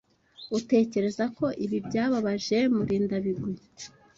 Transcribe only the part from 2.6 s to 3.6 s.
Murindabigwi?